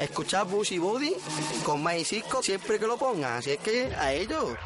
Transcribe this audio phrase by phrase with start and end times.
[0.00, 1.14] Escuchar Busy Body
[1.64, 3.38] con Mayer Cisco siempre que lo pongan.
[3.38, 4.56] Así es que a ellos.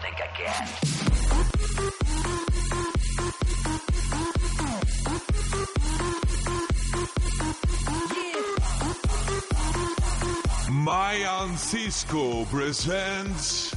[10.71, 13.73] Mayan Cisco presents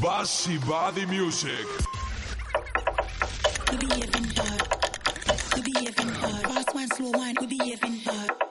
[0.00, 1.66] Bassy Body Music.
[3.70, 4.62] We behaving hard.
[5.56, 6.46] We behaving hard.
[6.46, 7.34] Fast one, slow one.
[7.40, 8.43] We behaving hard.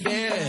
[0.00, 0.47] Yeah.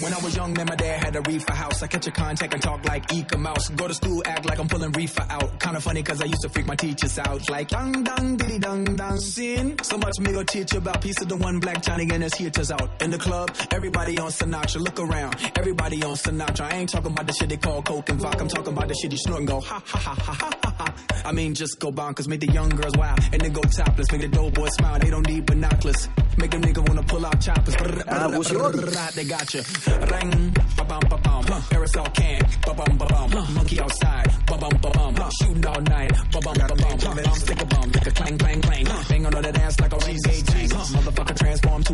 [0.00, 1.82] When I was young, man, my dad had a reefer house.
[1.82, 3.70] I catch a contact and talk like Eek-A-Mouse.
[3.70, 5.58] Go to school, act like I'm pulling reefer out.
[5.60, 7.48] Kinda funny cause I used to freak my teachers out.
[7.50, 9.76] Like, dung, dung, diddy, dung, dung, sin.
[9.82, 12.34] So much me go teach you about piece of the one black Johnny and his
[12.34, 13.02] hitters out.
[13.02, 14.80] In the club, everybody on Sinatra.
[14.80, 16.72] Look around, everybody on Sinatra.
[16.72, 18.40] I ain't talking about the shit they call coke and vodka.
[18.42, 20.74] I'm talking about the shit you snort and go, ha, ha, ha, ha, ha, ha,
[20.78, 21.22] ha.
[21.24, 24.10] I mean, just go bonkers, make the young girls wild, and then go topless.
[24.12, 26.08] Make the dope boys smile, they don't need binoculars.
[26.36, 27.74] Make them nigga wanna pull out choppers.
[28.08, 28.72] Ah, your-
[29.14, 29.62] They got you.
[29.86, 31.44] Ring, ba bum ba bum.
[31.44, 33.54] Aerosol can, ba bum ba bum.
[33.54, 35.14] Monkey outside, ba bum ba bum.
[35.40, 36.98] Shooting all night, ba bum ba bum.
[36.98, 38.84] Bum stick a bum, stick a clang clang clang.
[39.08, 40.57] Bang on the dance like a tank.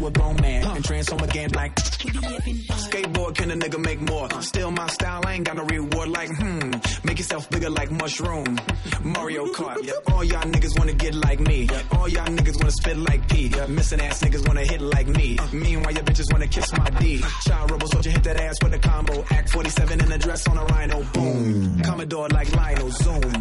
[0.05, 1.74] A grown man and transform again like.
[1.77, 4.28] Skateboard can a nigga make more?
[4.42, 6.72] Still my style, I ain't got no reward like hmm.
[7.05, 8.58] Make yourself bigger like mushroom.
[9.02, 9.78] Mario Kart.
[10.12, 11.69] All y'all niggas wanna get like me.
[11.92, 13.50] All y'all niggas wanna spit like P.
[13.69, 15.38] Missing ass niggas wanna hit like me.
[15.52, 17.23] Meanwhile, your bitches wanna kiss my D.
[17.46, 19.24] Child rebel soldier hit that ass with a combo.
[19.30, 21.02] Act 47 in a dress on a rhino.
[21.14, 21.80] Boom.
[21.83, 22.90] Commodore like Lionel.
[22.90, 23.33] Zoom.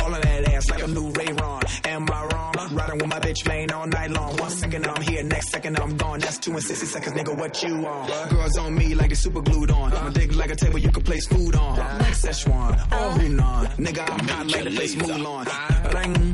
[0.00, 1.62] All of that ass like a new Ray Ron.
[1.84, 2.54] Am I wrong?
[2.72, 4.36] Riding with my bitch playing all night long.
[4.36, 6.20] One second I'm here, next second I'm gone.
[6.20, 7.36] That's two and sixty seconds, nigga.
[7.36, 8.28] What you on?
[8.28, 9.90] Girls on me like they super glued on.
[9.90, 11.78] My dick like a table you can place food on.
[11.78, 13.66] Like Szechuan, oh Hunan.
[13.76, 15.94] Nigga, I'm hot like the place Mulan.
[15.94, 16.31] Ring,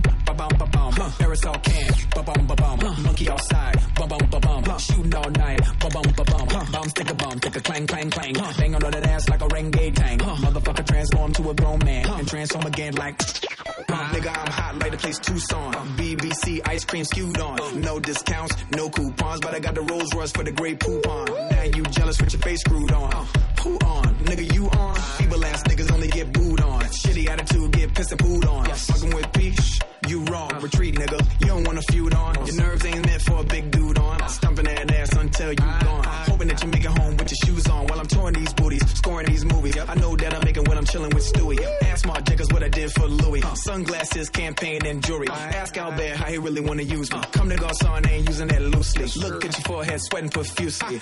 [1.08, 1.26] bum.
[1.26, 2.78] Aerosol can, ba bum ba bum.
[3.02, 4.78] Monkey outside, ba bum ba bum.
[4.78, 6.48] Shooting all night, ba bum ba bum.
[6.72, 8.34] Bomb stick a bum, stick a clang clang clang.
[8.34, 10.22] Bang on all that ass like a renegade tank.
[10.22, 13.18] Motherfucker transform to a grown man and transform again like.
[13.18, 15.72] Nigga, I'm hot like the place Tucson.
[15.96, 17.80] BBC ice cream skewed on.
[17.80, 21.50] No discounts, no coupons, but I got the Rolls Royce for the Grey Poupon.
[21.50, 23.26] Now you jealous with your face screwed on.
[23.62, 24.14] Who on?
[24.24, 24.94] Nigga, you on?
[24.94, 26.82] Feeble ass niggas only get booed on.
[26.82, 28.64] Shitty attitude, get pissed and booed on.
[28.66, 30.50] Fucking with peace, you wrong.
[30.60, 31.20] Retreat, nigga.
[31.40, 32.34] You don't wanna feud on.
[32.46, 34.28] Your nerves ain't meant for a big dude on.
[34.28, 36.04] Stumping that ass until you gone.
[36.04, 38.84] Hoping that you make it home with your shoes on while I'm touring these booties,
[38.94, 39.76] scoring these movies.
[39.76, 41.87] I know that I'm making when I'm chilling with Stewie.
[42.08, 43.42] My jiggers what I did for Louis.
[43.54, 45.28] Sunglasses, campaign, and jewelry.
[45.28, 47.20] Ask Albert how he really wanna use me.
[47.32, 49.04] Comme des Garçons, I ain't using that loosely.
[49.20, 50.98] Look at your forehead, sweating profusely.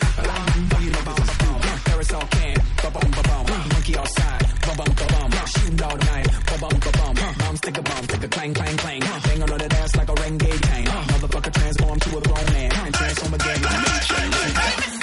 [1.86, 3.46] Aerosol can, ba bum ba bum.
[3.72, 5.30] Monkey outside, ba bum ba bum.
[5.46, 7.14] Shooting all night, ba bum ba bum.
[7.38, 9.00] Bomb stick a bum, stick a clang clang clang.
[9.00, 10.88] Bang on that ass like a renegade tank.
[10.88, 14.95] Motherfucker transform to a grown man and transform again.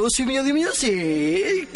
[0.00, 1.68] Dios mío, Dios mío, sí.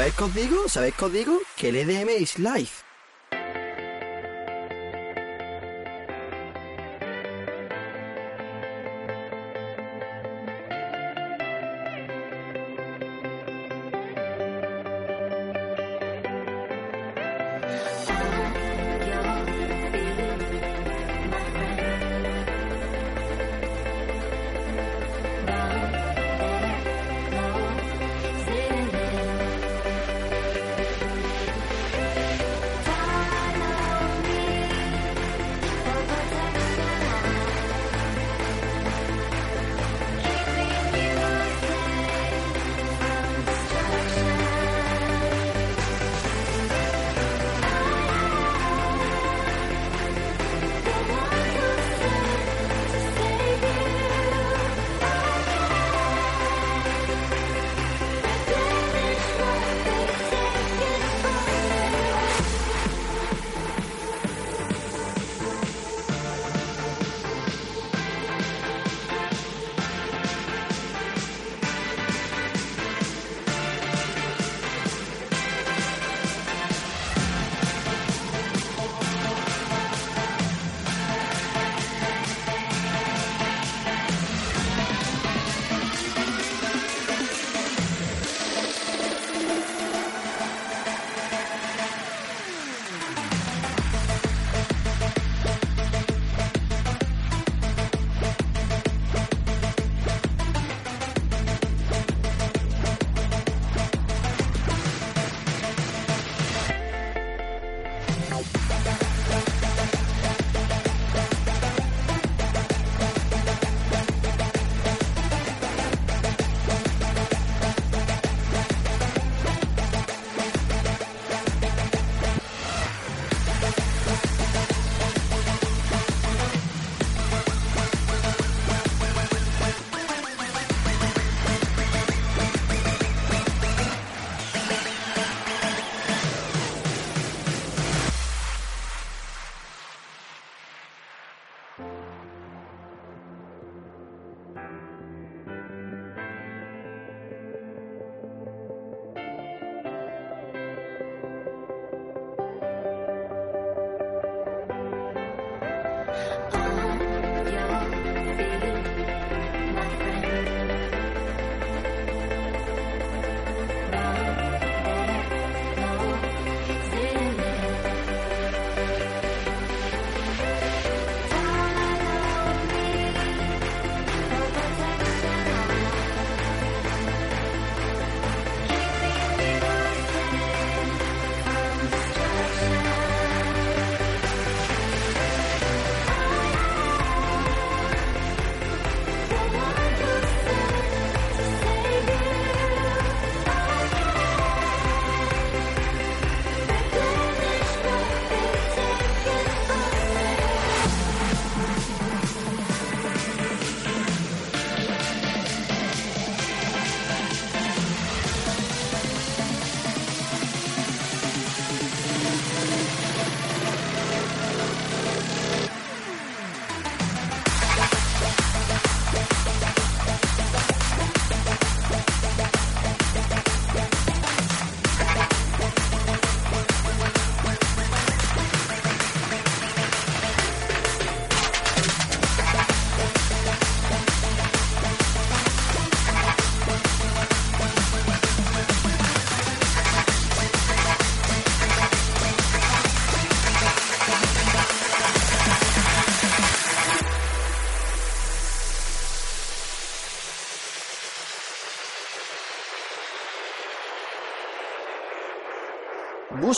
[0.00, 0.68] ¿Sabéis qué os digo?
[0.70, 1.38] ¿Sabéis qué os digo?
[1.58, 2.89] Que el EDM es live.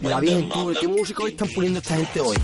[0.00, 0.48] Mira bien,
[0.80, 2.36] ¿qué música están poniendo esta gente hoy?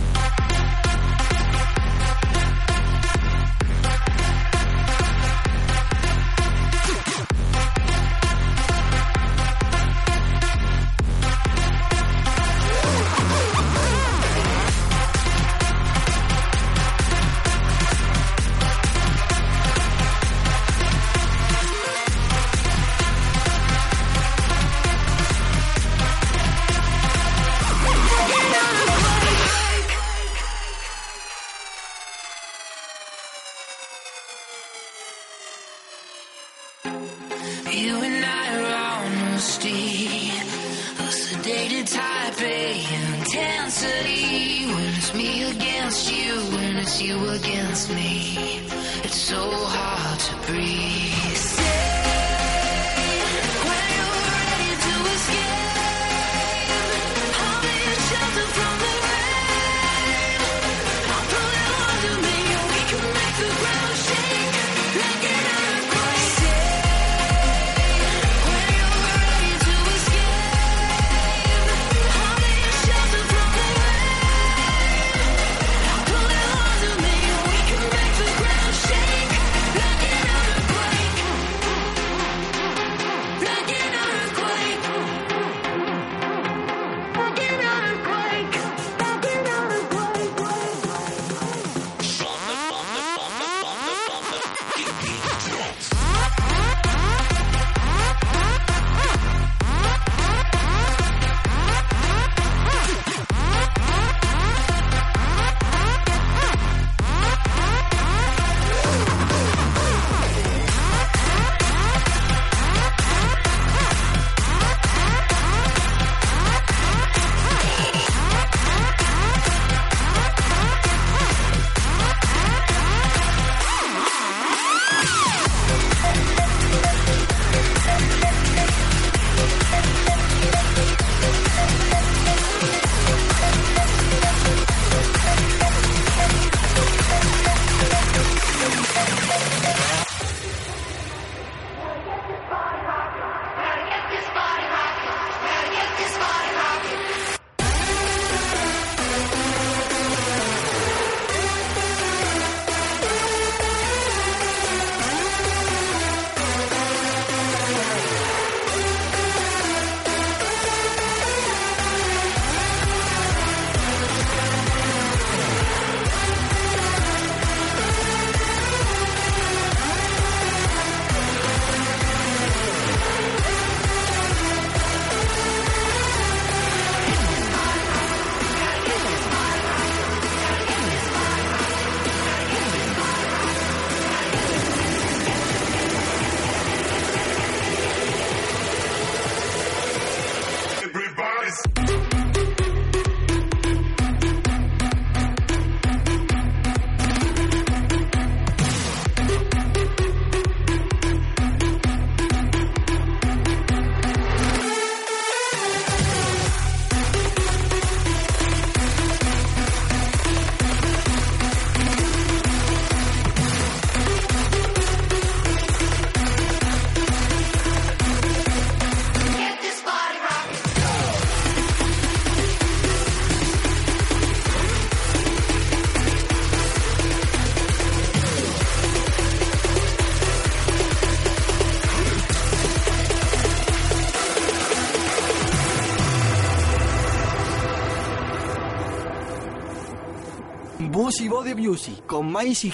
[241.80, 242.66] Music con Maíz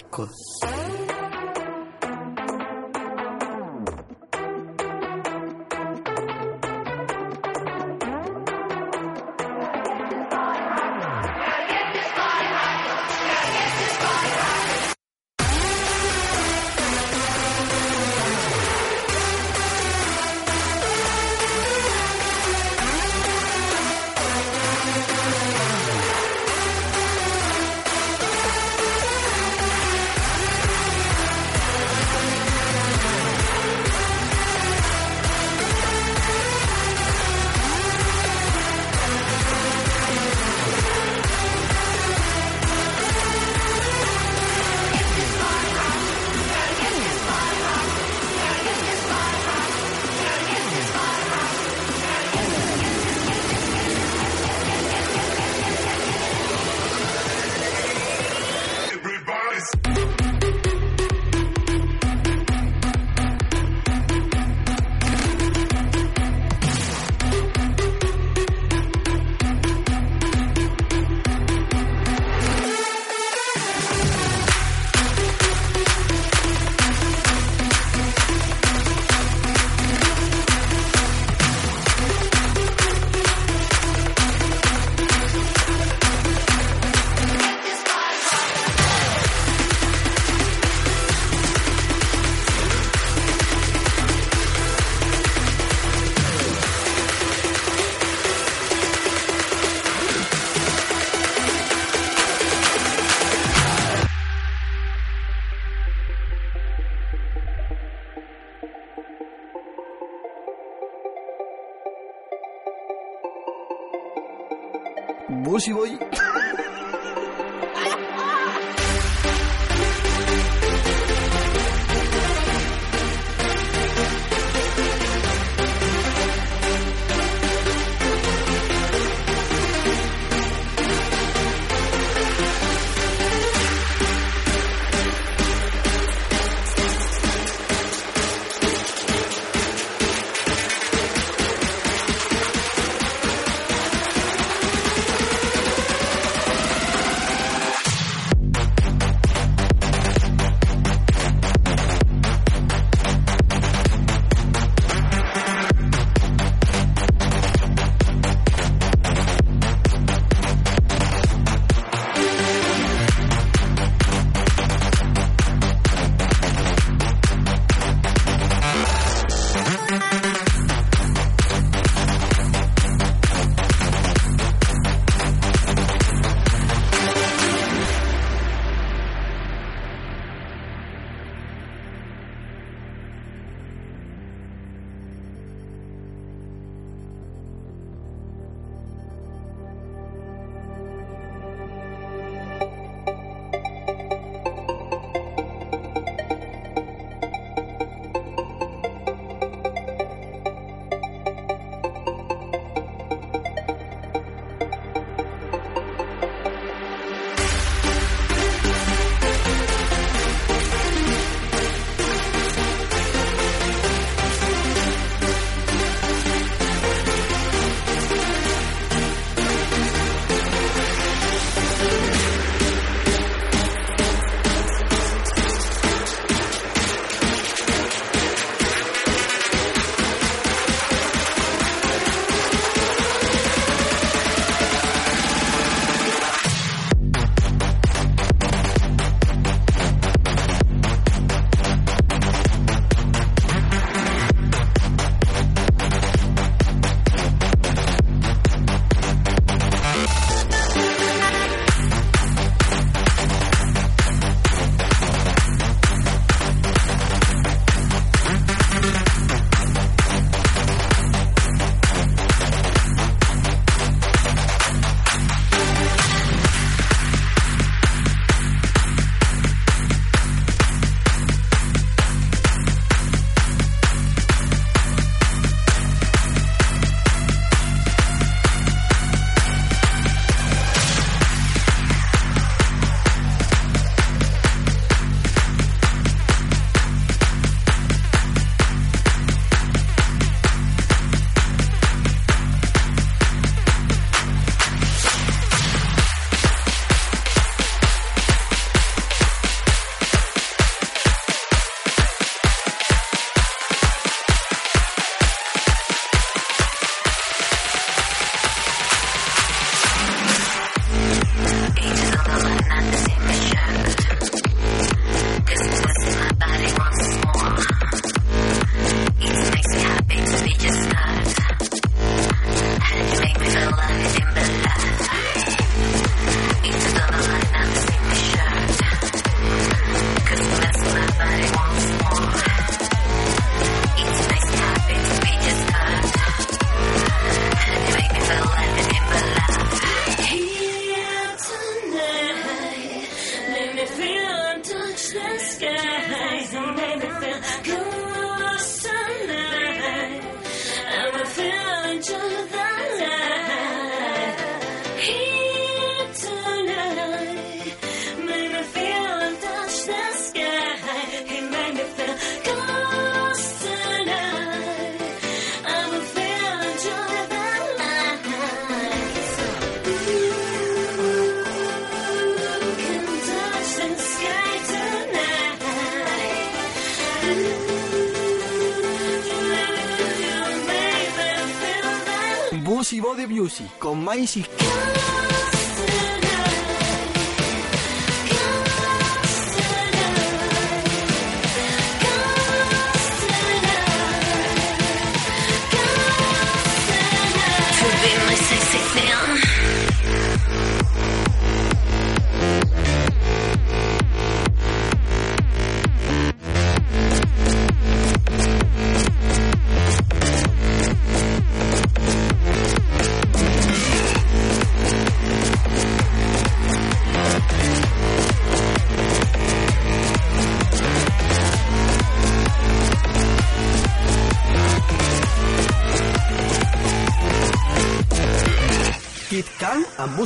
[384.17, 384.56] país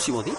[0.00, 0.32] Musi Modi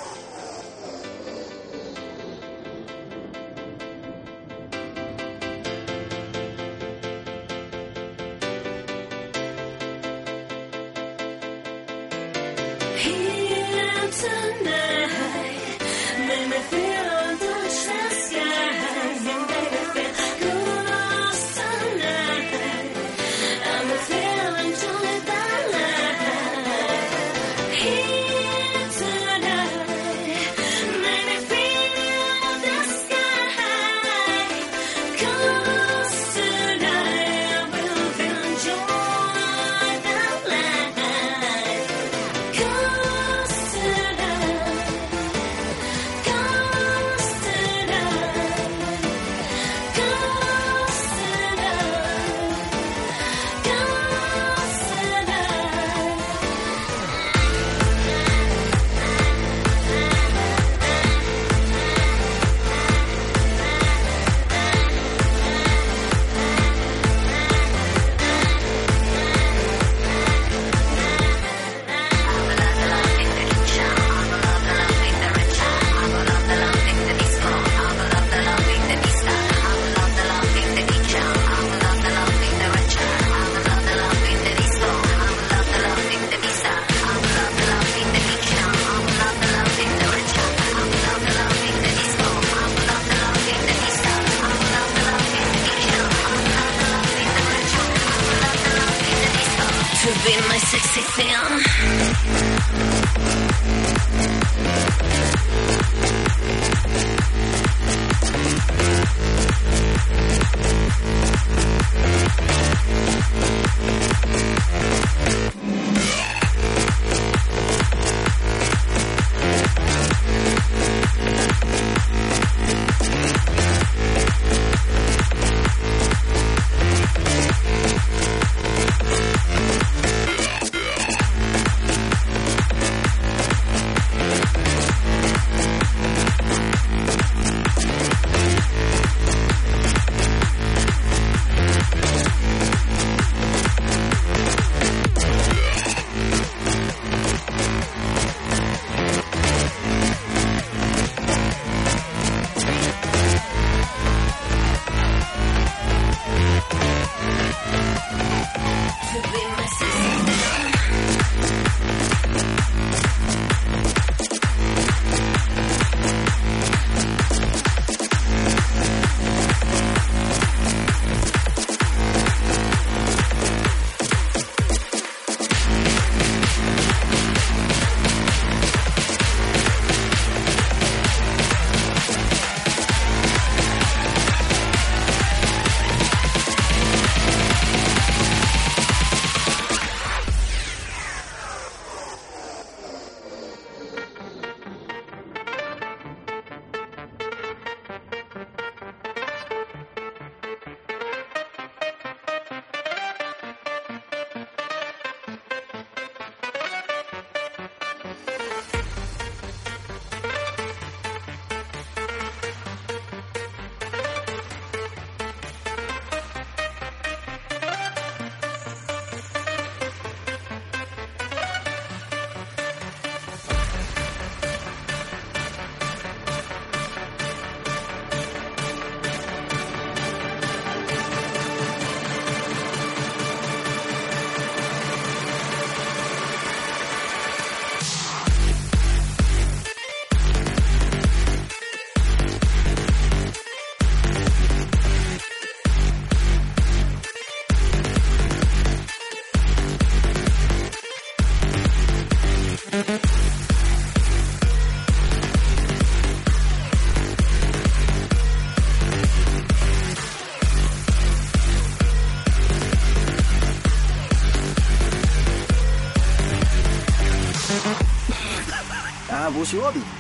[269.46, 269.90] Số.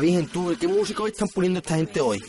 [0.00, 2.22] Virgen, tú, ¿qué música hoy están poniendo esta gente hoy?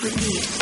[0.00, 0.61] 그 렇?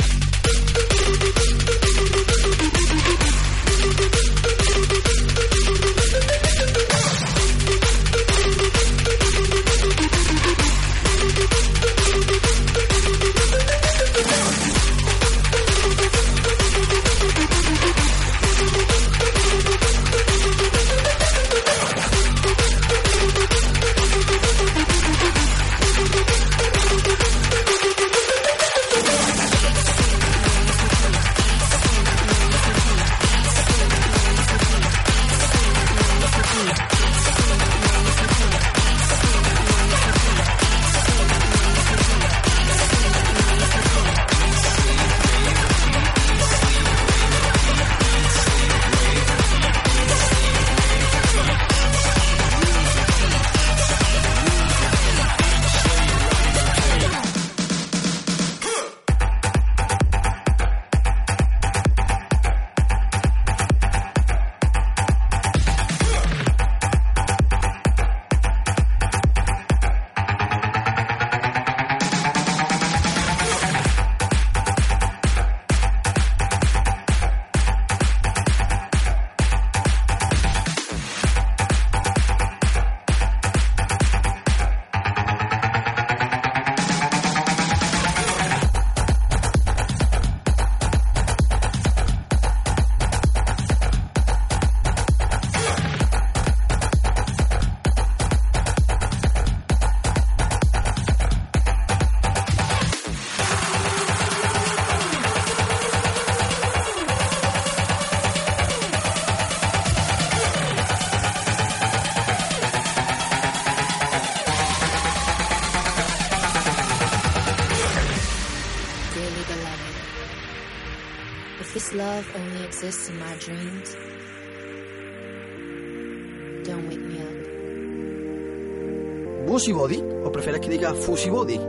[129.61, 130.03] Fusibody?
[130.25, 131.61] ¿O prefieres que diga Fusibody?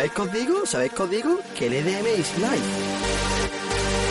[0.00, 0.64] ¿Sabéis qué os digo?
[0.64, 1.40] ¿Sabéis qué os digo?
[1.54, 4.09] Que el EDM is live.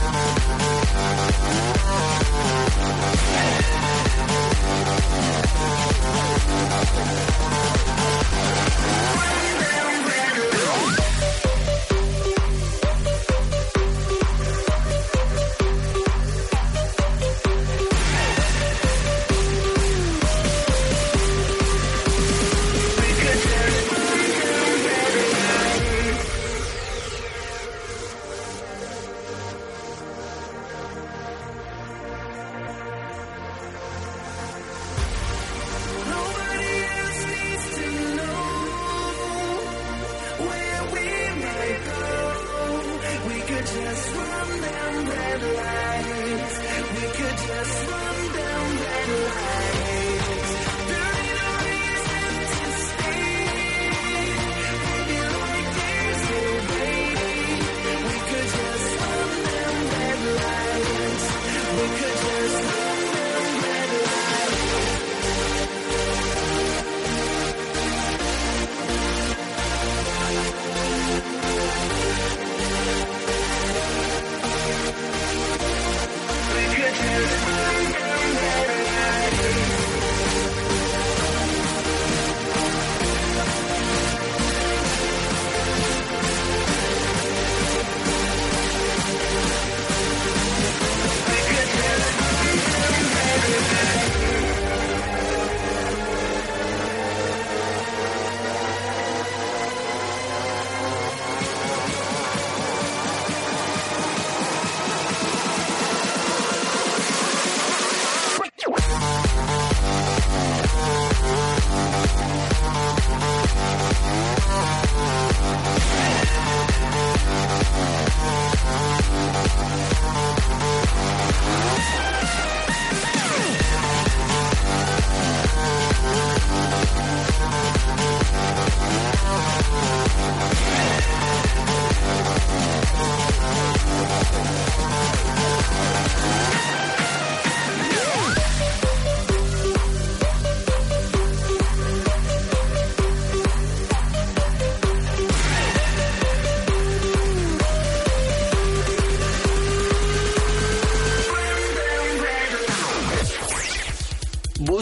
[0.00, 0.30] When you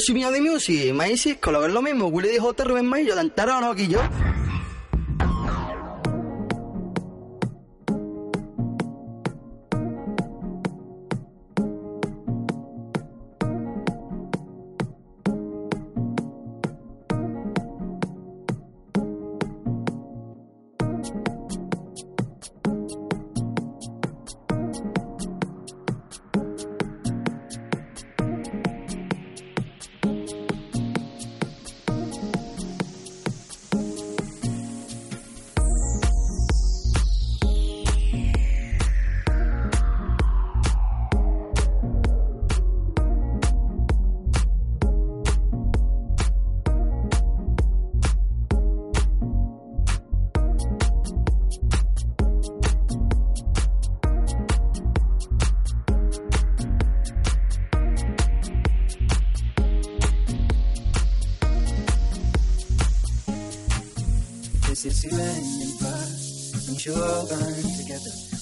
[0.09, 3.75] subito di Music, ma sì, quello che lo mismo, quello di Hot Rubén Mayo, tantarono
[3.75, 4.28] che io.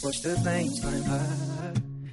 [0.07, 1.72] Watch the flames climb high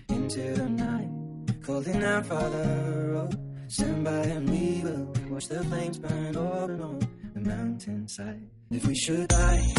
[0.10, 3.30] into the night, calling out, Father, oh,
[3.68, 8.42] stand by and we will watch the flames burn all along the mountainside.
[8.72, 9.73] If we should die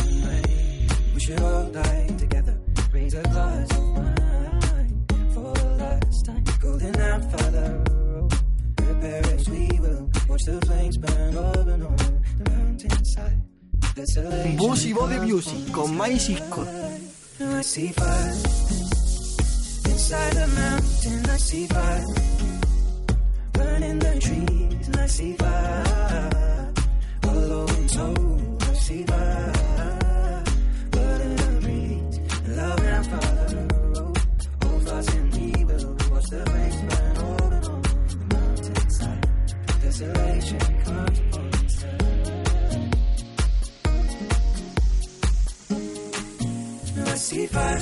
[47.25, 47.79] see fire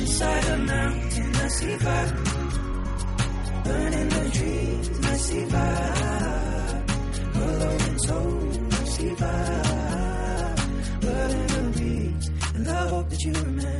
[0.00, 1.34] inside a mountain.
[1.34, 2.14] I see fire
[3.64, 4.86] burning the trees.
[5.12, 6.84] I see fire
[7.34, 8.50] following soul.
[8.70, 10.54] I see fire
[11.00, 12.30] burning the breeze.
[12.54, 13.71] And I hope that you remember